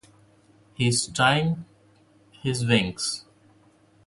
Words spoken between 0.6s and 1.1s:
He is